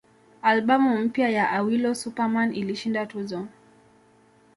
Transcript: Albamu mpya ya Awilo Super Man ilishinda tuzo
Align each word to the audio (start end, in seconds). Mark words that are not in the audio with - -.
Albamu 0.41 0.97
mpya 0.97 1.29
ya 1.29 1.51
Awilo 1.51 1.95
Super 1.95 2.29
Man 2.29 2.55
ilishinda 2.55 3.05
tuzo 3.05 3.47